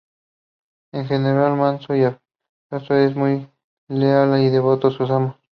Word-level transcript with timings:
En 0.93 1.05
general 1.05 1.55
manso 1.57 1.95
y 1.95 2.05
afectuoso, 2.05 2.95
es 2.95 3.15
muy 3.15 3.47
leal 3.87 4.41
y 4.41 4.49
devoto 4.49 4.87
a 4.87 4.91
sus 4.97 5.11
amos. 5.11 5.35